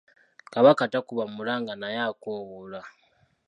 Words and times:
Kabaka 0.53 0.83
takuba 0.93 1.23
mulanga 1.35 1.73
naye 1.81 1.99
akoowoola. 2.09 2.81